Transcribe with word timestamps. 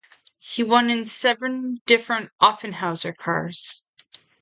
He 0.39 0.63
won 0.63 0.89
in 0.89 1.05
seven 1.05 1.79
different 1.85 2.31
Offenhauser 2.41 3.15
cars. 3.15 3.85